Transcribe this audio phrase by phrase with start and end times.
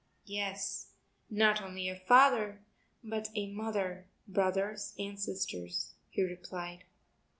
[0.25, 0.87] "Yes,
[1.29, 2.63] not only a father,
[3.03, 6.85] but a mother, brothers and sisters," he replied.